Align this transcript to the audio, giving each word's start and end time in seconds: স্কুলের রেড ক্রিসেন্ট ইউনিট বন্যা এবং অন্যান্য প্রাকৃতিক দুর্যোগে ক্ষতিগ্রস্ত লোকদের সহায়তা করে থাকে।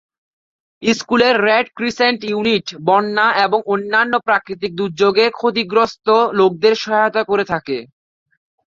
স্কুলের 0.83 1.35
রেড 1.43 1.65
ক্রিসেন্ট 1.77 2.19
ইউনিট 2.23 2.67
বন্যা 2.87 3.27
এবং 3.45 3.59
অন্যান্য 3.65 4.13
প্রাকৃতিক 4.27 4.71
দুর্যোগে 4.75 5.25
ক্ষতিগ্রস্ত 5.31 6.07
লোকদের 6.39 6.73
সহায়তা 6.83 7.21
করে 7.23 7.43
থাকে। 7.51 7.77